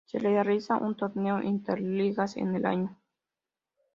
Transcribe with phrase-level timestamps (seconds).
[0.07, 2.97] Se realiza un torneo interligas en el año.